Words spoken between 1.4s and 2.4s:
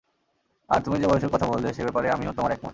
বললে, সে ব্যাপারে আমিও